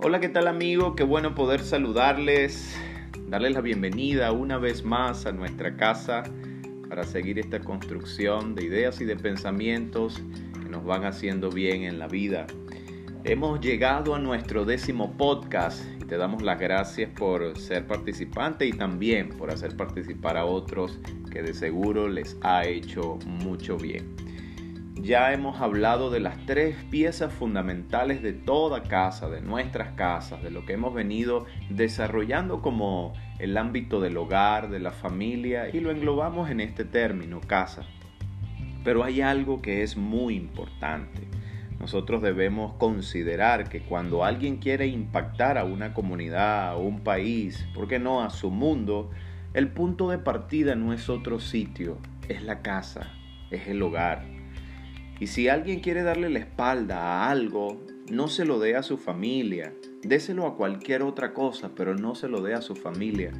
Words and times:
Hola, 0.00 0.20
¿qué 0.20 0.28
tal 0.28 0.46
amigo? 0.46 0.94
Qué 0.94 1.02
bueno 1.02 1.34
poder 1.34 1.58
saludarles, 1.58 2.72
darles 3.26 3.54
la 3.54 3.60
bienvenida 3.60 4.30
una 4.30 4.56
vez 4.56 4.84
más 4.84 5.26
a 5.26 5.32
nuestra 5.32 5.76
casa 5.76 6.22
para 6.88 7.02
seguir 7.02 7.40
esta 7.40 7.58
construcción 7.58 8.54
de 8.54 8.64
ideas 8.64 9.00
y 9.00 9.04
de 9.04 9.16
pensamientos 9.16 10.22
que 10.62 10.68
nos 10.68 10.84
van 10.84 11.04
haciendo 11.04 11.50
bien 11.50 11.82
en 11.82 11.98
la 11.98 12.06
vida. 12.06 12.46
Hemos 13.24 13.60
llegado 13.60 14.14
a 14.14 14.20
nuestro 14.20 14.64
décimo 14.64 15.16
podcast 15.16 15.84
y 16.00 16.04
te 16.04 16.16
damos 16.16 16.42
las 16.42 16.60
gracias 16.60 17.10
por 17.18 17.58
ser 17.58 17.88
participante 17.88 18.66
y 18.66 18.72
también 18.72 19.30
por 19.30 19.50
hacer 19.50 19.76
participar 19.76 20.36
a 20.36 20.44
otros 20.44 21.00
que 21.32 21.42
de 21.42 21.52
seguro 21.52 22.06
les 22.06 22.36
ha 22.42 22.64
hecho 22.68 23.18
mucho 23.26 23.76
bien. 23.76 24.14
Ya 25.02 25.32
hemos 25.32 25.60
hablado 25.60 26.10
de 26.10 26.18
las 26.18 26.44
tres 26.44 26.74
piezas 26.90 27.32
fundamentales 27.32 28.20
de 28.20 28.32
toda 28.32 28.82
casa, 28.82 29.30
de 29.30 29.40
nuestras 29.40 29.92
casas, 29.92 30.42
de 30.42 30.50
lo 30.50 30.66
que 30.66 30.72
hemos 30.72 30.92
venido 30.92 31.46
desarrollando 31.70 32.62
como 32.62 33.12
el 33.38 33.56
ámbito 33.56 34.00
del 34.00 34.16
hogar, 34.16 34.70
de 34.70 34.80
la 34.80 34.90
familia, 34.90 35.68
y 35.72 35.78
lo 35.80 35.92
englobamos 35.92 36.50
en 36.50 36.60
este 36.60 36.84
término, 36.84 37.40
casa. 37.40 37.84
Pero 38.82 39.04
hay 39.04 39.20
algo 39.20 39.62
que 39.62 39.84
es 39.84 39.96
muy 39.96 40.34
importante. 40.34 41.28
Nosotros 41.78 42.20
debemos 42.20 42.74
considerar 42.74 43.68
que 43.68 43.82
cuando 43.82 44.24
alguien 44.24 44.56
quiere 44.56 44.88
impactar 44.88 45.58
a 45.58 45.64
una 45.64 45.94
comunidad, 45.94 46.70
a 46.70 46.76
un 46.76 47.04
país, 47.04 47.68
¿por 47.72 47.86
qué 47.86 48.00
no 48.00 48.20
a 48.20 48.30
su 48.30 48.50
mundo? 48.50 49.10
El 49.54 49.68
punto 49.68 50.10
de 50.10 50.18
partida 50.18 50.74
no 50.74 50.92
es 50.92 51.08
otro 51.08 51.38
sitio, 51.38 51.98
es 52.28 52.42
la 52.42 52.62
casa, 52.62 53.12
es 53.52 53.68
el 53.68 53.80
hogar 53.80 54.37
y 55.20 55.26
si 55.26 55.48
alguien 55.48 55.80
quiere 55.80 56.02
darle 56.02 56.30
la 56.30 56.38
espalda 56.38 56.98
a 56.98 57.30
algo, 57.30 57.80
no 58.10 58.28
se 58.28 58.44
lo 58.44 58.60
dé 58.60 58.76
a 58.76 58.82
su 58.82 58.98
familia. 58.98 59.72
Déselo 60.02 60.46
a 60.46 60.56
cualquier 60.56 61.02
otra 61.02 61.34
cosa, 61.34 61.72
pero 61.74 61.96
no 61.96 62.14
se 62.14 62.28
lo 62.28 62.40
dé 62.40 62.54
a 62.54 62.62
su 62.62 62.76
familia. 62.76 63.32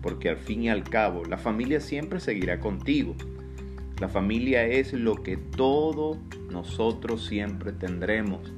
Porque 0.00 0.28
al 0.28 0.36
fin 0.36 0.62
y 0.62 0.68
al 0.68 0.84
cabo, 0.84 1.24
la 1.24 1.36
familia 1.36 1.80
siempre 1.80 2.20
seguirá 2.20 2.60
contigo. 2.60 3.16
La 4.00 4.08
familia 4.08 4.64
es 4.66 4.92
lo 4.92 5.16
que 5.22 5.36
todos 5.36 6.18
nosotros 6.50 7.26
siempre 7.26 7.72
tendremos. 7.72 8.52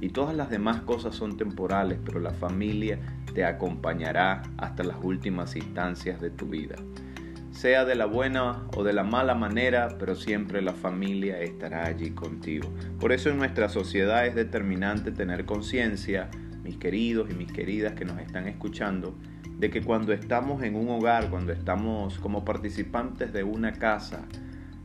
Y 0.00 0.10
todas 0.10 0.36
las 0.36 0.48
demás 0.48 0.82
cosas 0.82 1.16
son 1.16 1.36
temporales, 1.36 1.98
pero 2.04 2.20
la 2.20 2.32
familia 2.32 3.00
te 3.34 3.44
acompañará 3.44 4.42
hasta 4.58 4.84
las 4.84 4.96
últimas 5.02 5.56
instancias 5.56 6.20
de 6.20 6.30
tu 6.30 6.46
vida 6.46 6.76
sea 7.56 7.86
de 7.86 7.94
la 7.94 8.04
buena 8.04 8.66
o 8.76 8.84
de 8.84 8.92
la 8.92 9.02
mala 9.02 9.34
manera, 9.34 9.96
pero 9.98 10.14
siempre 10.14 10.60
la 10.60 10.74
familia 10.74 11.40
estará 11.40 11.86
allí 11.86 12.10
contigo. 12.10 12.68
Por 13.00 13.12
eso 13.12 13.30
en 13.30 13.38
nuestra 13.38 13.70
sociedad 13.70 14.26
es 14.26 14.34
determinante 14.34 15.10
tener 15.10 15.46
conciencia, 15.46 16.28
mis 16.62 16.76
queridos 16.76 17.30
y 17.30 17.34
mis 17.34 17.50
queridas 17.50 17.94
que 17.94 18.04
nos 18.04 18.20
están 18.20 18.46
escuchando, 18.46 19.16
de 19.58 19.70
que 19.70 19.80
cuando 19.82 20.12
estamos 20.12 20.62
en 20.64 20.76
un 20.76 20.90
hogar, 20.90 21.30
cuando 21.30 21.52
estamos 21.52 22.18
como 22.18 22.44
participantes 22.44 23.32
de 23.32 23.42
una 23.42 23.72
casa, 23.72 24.26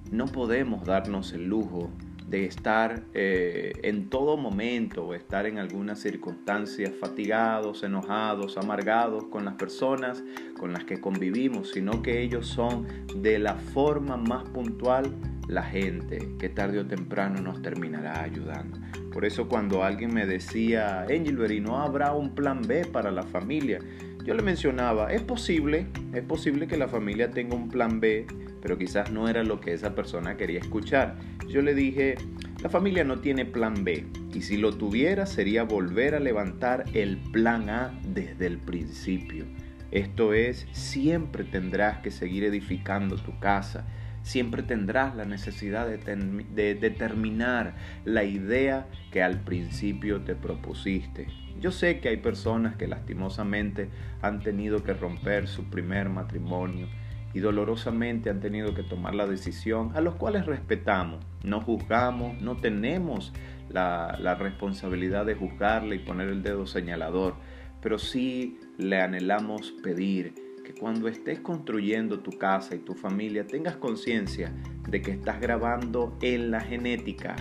no 0.10 0.28
podemos 0.28 0.86
darnos 0.86 1.34
el 1.34 1.48
lujo 1.48 1.92
de 2.32 2.46
estar 2.46 3.04
eh, 3.14 3.74
en 3.84 4.10
todo 4.10 4.38
momento 4.38 5.06
o 5.06 5.14
estar 5.14 5.46
en 5.46 5.58
algunas 5.58 6.00
circunstancias 6.00 6.94
fatigados, 6.98 7.84
enojados, 7.84 8.58
amargados 8.58 9.26
con 9.26 9.44
las 9.44 9.56
personas 9.56 10.24
con 10.58 10.72
las 10.72 10.86
que 10.86 11.02
convivimos, 11.02 11.72
sino 11.72 12.02
que 12.02 12.22
ellos 12.22 12.48
son 12.48 12.88
de 13.18 13.38
la 13.38 13.56
forma 13.56 14.16
más 14.16 14.48
puntual 14.50 15.14
la 15.50 15.64
gente 15.64 16.36
que 16.40 16.48
tarde 16.48 16.80
o 16.80 16.88
temprano 16.88 17.42
nos 17.42 17.62
terminará 17.62 18.22
ayudando. 18.22 18.80
Por 19.12 19.26
eso 19.26 19.48
cuando 19.48 19.84
alguien 19.84 20.14
me 20.14 20.26
decía, 20.26 21.06
Engelberry, 21.08 21.60
¿no 21.60 21.80
habrá 21.82 22.14
un 22.14 22.34
plan 22.34 22.62
B 22.62 22.86
para 22.86 23.12
la 23.12 23.24
familia? 23.24 23.80
Yo 24.24 24.34
le 24.36 24.42
mencionaba, 24.42 25.12
es 25.12 25.22
posible, 25.22 25.88
es 26.14 26.24
posible 26.24 26.68
que 26.68 26.78
la 26.78 26.88
familia 26.88 27.32
tenga 27.32 27.56
un 27.56 27.70
plan 27.70 28.00
B, 28.00 28.26
pero 28.62 28.78
quizás 28.78 29.12
no 29.12 29.28
era 29.28 29.44
lo 29.44 29.60
que 29.60 29.74
esa 29.74 29.96
persona 29.96 30.38
quería 30.38 30.60
escuchar. 30.60 31.18
Yo 31.50 31.62
le 31.62 31.74
dije, 31.74 32.16
la 32.62 32.70
familia 32.70 33.04
no 33.04 33.20
tiene 33.20 33.46
plan 33.46 33.84
B, 33.84 34.06
y 34.34 34.42
si 34.42 34.58
lo 34.58 34.72
tuviera 34.74 35.26
sería 35.26 35.64
volver 35.64 36.16
a 36.16 36.20
levantar 36.20 36.86
el 36.94 37.18
plan 37.32 37.70
A 37.70 38.00
desde 38.08 38.46
el 38.46 38.60
principio. 38.60 39.46
Esto 39.90 40.34
es, 40.34 40.68
siempre 40.72 41.44
tendrás 41.44 41.98
que 42.00 42.12
seguir 42.12 42.44
edificando 42.46 43.18
tu 43.18 43.38
casa, 43.40 43.86
siempre 44.24 44.64
tendrás 44.64 45.16
la 45.16 45.26
necesidad 45.26 45.88
de, 45.88 45.98
de, 45.98 46.76
determinar 46.76 47.76
la 48.06 48.24
idea 48.24 48.88
que 49.12 49.24
al 49.24 49.40
principio 49.40 50.22
te 50.22 50.36
propusiste. 50.36 51.28
Yo 51.60 51.72
sé 51.72 52.00
que 52.00 52.10
hay 52.10 52.18
personas 52.18 52.76
que 52.76 52.88
lastimosamente 52.88 53.90
han 54.22 54.42
tenido 54.42 54.84
que 54.84 54.94
romper 54.94 55.48
su 55.48 55.66
primer 55.66 56.10
matrimonio 56.10 56.88
y 57.34 57.40
dolorosamente 57.40 58.30
han 58.30 58.40
tenido 58.40 58.74
que 58.74 58.84
tomar 58.84 59.16
la 59.16 59.28
decisión, 59.28 59.92
a 59.96 60.02
los 60.02 60.16
cuales 60.16 60.46
respetamos, 60.46 61.24
no 61.44 61.62
juzgamos, 61.62 62.42
no 62.42 62.58
tenemos 62.58 63.32
la, 63.70 64.18
la 64.20 64.36
responsabilidad 64.36 65.26
de 65.26 65.36
juzgarle 65.36 65.96
y 65.96 66.00
poner 66.00 66.30
el 66.30 66.44
dedo 66.44 66.66
señalador, 66.66 67.36
pero 67.82 68.00
sí 68.00 68.60
le 68.78 69.02
anhelamos 69.02 69.72
pedir 69.84 70.51
que 70.74 70.80
cuando 70.80 71.08
estés 71.08 71.40
construyendo 71.40 72.20
tu 72.20 72.38
casa 72.38 72.76
y 72.76 72.80
tu 72.80 72.94
familia 72.94 73.48
tengas 73.48 73.78
conciencia 73.78 74.54
de 74.88 75.02
que 75.02 75.12
estás 75.12 75.42
grabando 75.42 76.18
en 76.22 76.52
la 76.52 76.62
genética, 76.62 77.36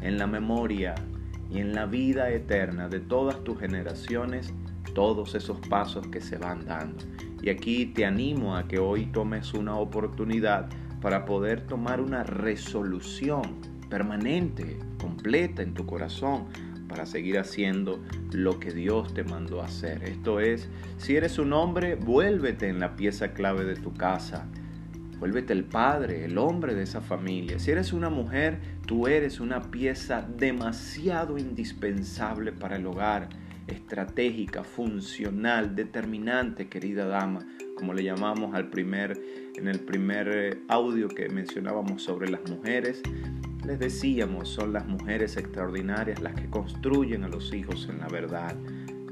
en 0.00 0.18
la 0.18 0.26
memoria 0.26 0.94
y 1.50 1.58
en 1.58 1.74
la 1.74 1.86
vida 1.86 2.30
eterna 2.30 2.88
de 2.88 3.00
todas 3.00 3.42
tus 3.44 3.58
generaciones 3.58 4.52
todos 4.94 5.34
esos 5.34 5.58
pasos 5.68 6.06
que 6.06 6.20
se 6.20 6.38
van 6.38 6.64
dando. 6.64 7.04
Y 7.42 7.50
aquí 7.50 7.86
te 7.86 8.06
animo 8.06 8.56
a 8.56 8.66
que 8.66 8.78
hoy 8.78 9.06
tomes 9.06 9.52
una 9.52 9.76
oportunidad 9.76 10.68
para 11.00 11.24
poder 11.24 11.66
tomar 11.66 12.00
una 12.00 12.22
resolución 12.22 13.42
permanente, 13.90 14.78
completa 14.98 15.62
en 15.62 15.74
tu 15.74 15.84
corazón, 15.84 16.46
para 16.88 17.06
seguir 17.06 17.38
haciendo 17.38 18.02
lo 18.32 18.60
que 18.60 18.72
Dios 18.72 19.14
te 19.14 19.24
mandó 19.24 19.62
hacer. 19.62 20.02
Esto 20.04 20.40
es, 20.40 20.68
si 20.98 21.16
eres 21.16 21.38
un 21.38 21.52
hombre, 21.52 21.94
vuélvete 21.94 22.68
en 22.68 22.80
la 22.80 22.96
pieza 22.96 23.32
clave 23.32 23.64
de 23.64 23.76
tu 23.76 23.94
casa. 23.94 24.46
Vuélvete 25.18 25.52
el 25.52 25.64
padre, 25.64 26.24
el 26.24 26.38
hombre 26.38 26.74
de 26.74 26.82
esa 26.82 27.00
familia. 27.00 27.58
Si 27.58 27.70
eres 27.70 27.92
una 27.92 28.10
mujer, 28.10 28.58
tú 28.86 29.06
eres 29.06 29.40
una 29.40 29.70
pieza 29.70 30.22
demasiado 30.22 31.38
indispensable 31.38 32.52
para 32.52 32.76
el 32.76 32.86
hogar, 32.86 33.28
estratégica, 33.66 34.64
funcional, 34.64 35.74
determinante, 35.74 36.68
querida 36.68 37.06
dama, 37.06 37.46
como 37.76 37.94
le 37.94 38.02
llamamos 38.04 38.54
al 38.54 38.70
primer 38.70 39.20
en 39.56 39.68
el 39.68 39.80
primer 39.80 40.28
eh, 40.28 40.58
audio 40.68 41.08
que 41.08 41.28
mencionábamos 41.28 42.02
sobre 42.02 42.30
las 42.30 42.48
mujeres. 42.50 43.02
Les 43.64 43.78
decíamos, 43.78 44.48
son 44.48 44.72
las 44.72 44.86
mujeres 44.86 45.36
extraordinarias 45.36 46.20
las 46.20 46.34
que 46.34 46.50
construyen 46.50 47.24
a 47.24 47.28
los 47.28 47.52
hijos 47.54 47.88
en 47.88 47.98
la 47.98 48.08
verdad. 48.08 48.56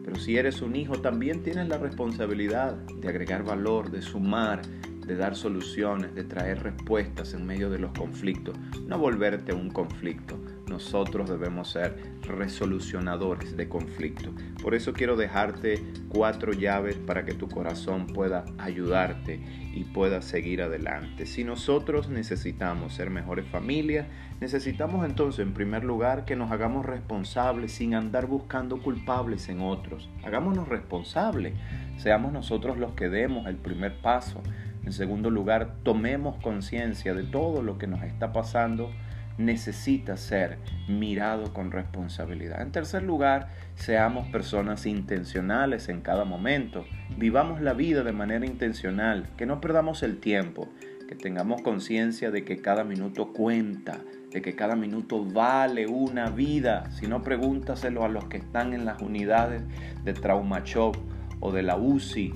Pero 0.04 0.16
si 0.16 0.36
eres 0.36 0.62
un 0.62 0.76
hijo, 0.76 1.00
también 1.00 1.42
tienes 1.42 1.68
la 1.68 1.78
responsabilidad 1.78 2.74
de 2.74 3.08
agregar 3.08 3.44
valor, 3.44 3.90
de 3.90 4.02
sumar, 4.02 4.62
de 5.06 5.16
dar 5.16 5.36
soluciones, 5.36 6.14
de 6.14 6.24
traer 6.24 6.62
respuestas 6.62 7.34
en 7.34 7.46
medio 7.46 7.70
de 7.70 7.78
los 7.78 7.92
conflictos, 7.92 8.56
no 8.86 8.98
volverte 8.98 9.52
un 9.52 9.70
conflicto. 9.70 10.38
Nosotros 10.72 11.28
debemos 11.28 11.70
ser 11.70 11.98
resolucionadores 12.22 13.58
de 13.58 13.68
conflictos. 13.68 14.32
Por 14.62 14.74
eso 14.74 14.94
quiero 14.94 15.16
dejarte 15.16 15.84
cuatro 16.08 16.54
llaves 16.54 16.96
para 16.96 17.26
que 17.26 17.34
tu 17.34 17.46
corazón 17.46 18.06
pueda 18.06 18.46
ayudarte 18.56 19.38
y 19.74 19.84
pueda 19.84 20.22
seguir 20.22 20.62
adelante. 20.62 21.26
Si 21.26 21.44
nosotros 21.44 22.08
necesitamos 22.08 22.94
ser 22.94 23.10
mejores 23.10 23.46
familias, 23.48 24.06
necesitamos 24.40 25.04
entonces 25.04 25.46
en 25.46 25.52
primer 25.52 25.84
lugar 25.84 26.24
que 26.24 26.36
nos 26.36 26.50
hagamos 26.50 26.86
responsables 26.86 27.72
sin 27.72 27.94
andar 27.94 28.26
buscando 28.26 28.80
culpables 28.80 29.50
en 29.50 29.60
otros. 29.60 30.08
Hagámonos 30.25 30.68
responsables, 30.68 31.52
seamos 31.98 32.32
nosotros 32.32 32.78
los 32.78 32.92
que 32.92 33.10
demos 33.10 33.46
el 33.46 33.56
primer 33.56 34.00
paso. 34.00 34.40
En 34.86 34.94
segundo 34.94 35.28
lugar, 35.28 35.75
tomemos 35.82 36.36
conciencia 36.42 37.12
de 37.12 37.25
todo 37.25 37.62
lo 37.62 37.76
que 37.76 37.86
nos 37.86 38.02
está 38.04 38.32
pasando 38.32 38.90
necesita 39.38 40.17
ser 40.17 40.58
mirado 40.88 41.52
con 41.52 41.70
responsabilidad. 41.70 42.62
En 42.62 42.73
tercer 42.73 43.02
lugar, 43.02 43.49
seamos 43.75 44.29
personas 44.29 44.87
intencionales 44.87 45.88
en 45.88 46.00
cada 46.00 46.25
momento. 46.25 46.84
Vivamos 47.17 47.61
la 47.61 47.73
vida 47.73 48.02
de 48.02 48.12
manera 48.12 48.46
intencional, 48.46 49.29
que 49.37 49.46
no 49.46 49.61
perdamos 49.61 50.02
el 50.02 50.19
tiempo, 50.19 50.69
que 51.08 51.14
tengamos 51.14 51.62
conciencia 51.62 52.31
de 52.31 52.44
que 52.44 52.58
cada 52.58 52.84
minuto 52.84 53.32
cuenta, 53.32 53.99
de 54.31 54.40
que 54.40 54.55
cada 54.55 54.76
minuto 54.76 55.25
vale 55.25 55.87
una 55.87 56.31
vida. 56.31 56.90
Si 56.90 57.06
no, 57.06 57.23
pregúntaselo 57.23 58.05
a 58.05 58.08
los 58.08 58.25
que 58.25 58.38
están 58.38 58.73
en 58.73 58.85
las 58.85 59.02
unidades 59.02 59.62
de 60.05 60.14
Trauma 60.14 60.62
Shock 60.64 60.96
o 61.40 61.52
de 61.52 61.62
la 61.62 61.76
UCI 61.76 62.32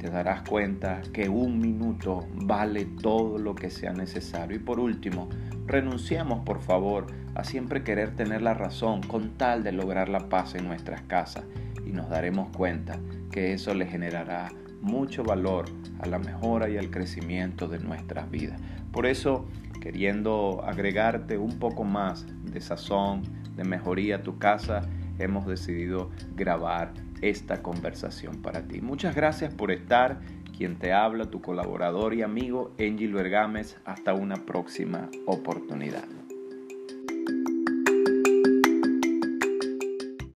te 0.00 0.08
darás 0.08 0.48
cuenta 0.48 1.02
que 1.12 1.28
un 1.28 1.58
minuto 1.58 2.26
vale 2.32 2.86
todo 2.86 3.36
lo 3.36 3.54
que 3.54 3.68
sea 3.68 3.92
necesario. 3.92 4.56
Y 4.56 4.60
por 4.60 4.80
último, 4.80 5.28
renunciemos 5.70 6.44
por 6.44 6.60
favor 6.60 7.06
a 7.34 7.44
siempre 7.44 7.82
querer 7.84 8.14
tener 8.16 8.42
la 8.42 8.54
razón 8.54 9.02
con 9.02 9.30
tal 9.38 9.62
de 9.62 9.72
lograr 9.72 10.08
la 10.08 10.28
paz 10.28 10.54
en 10.54 10.66
nuestras 10.66 11.02
casas 11.02 11.44
y 11.86 11.92
nos 11.92 12.08
daremos 12.08 12.54
cuenta 12.56 12.98
que 13.30 13.52
eso 13.52 13.74
le 13.74 13.86
generará 13.86 14.48
mucho 14.80 15.22
valor 15.22 15.66
a 16.00 16.06
la 16.06 16.18
mejora 16.18 16.68
y 16.68 16.76
al 16.76 16.90
crecimiento 16.90 17.68
de 17.68 17.78
nuestras 17.78 18.30
vidas. 18.30 18.60
Por 18.92 19.06
eso, 19.06 19.46
queriendo 19.80 20.62
agregarte 20.64 21.38
un 21.38 21.58
poco 21.58 21.84
más 21.84 22.26
de 22.44 22.60
sazón, 22.60 23.22
de 23.56 23.64
mejoría 23.64 24.16
a 24.16 24.22
tu 24.22 24.38
casa, 24.38 24.82
hemos 25.18 25.46
decidido 25.46 26.10
grabar 26.34 26.92
esta 27.20 27.62
conversación 27.62 28.40
para 28.42 28.62
ti. 28.62 28.80
Muchas 28.80 29.14
gracias 29.14 29.52
por 29.52 29.70
estar. 29.70 30.20
Quien 30.60 30.78
te 30.78 30.92
habla, 30.92 31.30
tu 31.30 31.40
colaborador 31.40 32.12
y 32.12 32.20
amigo, 32.20 32.72
Angel 32.78 33.14
Bergames. 33.14 33.78
Hasta 33.86 34.12
una 34.12 34.44
próxima 34.44 35.08
oportunidad. 35.24 36.04